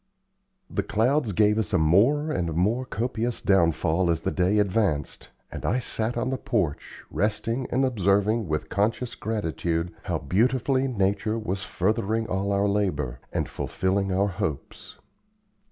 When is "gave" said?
1.31-1.59